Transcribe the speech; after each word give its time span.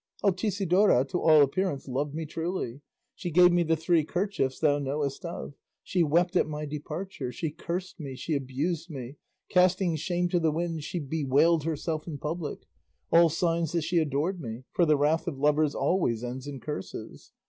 Altisidora, 0.23 1.05
to 1.09 1.21
all 1.21 1.43
appearance, 1.43 1.87
loved 1.87 2.15
me 2.15 2.25
truly; 2.25 2.81
she 3.13 3.29
gave 3.29 3.51
me 3.51 3.61
the 3.61 3.75
three 3.75 4.03
kerchiefs 4.03 4.59
thou 4.59 4.79
knowest 4.79 5.23
of; 5.23 5.53
she 5.83 6.01
wept 6.01 6.35
at 6.35 6.47
my 6.47 6.65
departure, 6.65 7.31
she 7.31 7.51
cursed 7.51 7.99
me, 7.99 8.15
she 8.15 8.33
abused 8.33 8.89
me, 8.89 9.17
casting 9.47 9.95
shame 9.95 10.27
to 10.29 10.39
the 10.39 10.51
winds 10.51 10.83
she 10.83 10.97
bewailed 10.97 11.65
herself 11.65 12.07
in 12.07 12.17
public; 12.17 12.61
all 13.11 13.29
signs 13.29 13.73
that 13.73 13.83
she 13.83 13.99
adored 13.99 14.41
me; 14.41 14.63
for 14.71 14.87
the 14.87 14.97
wrath 14.97 15.27
of 15.27 15.37
lovers 15.37 15.75
always 15.75 16.23
ends 16.23 16.47
in 16.47 16.59
curses. 16.59 17.31